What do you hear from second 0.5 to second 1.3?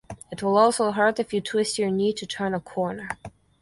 also hurt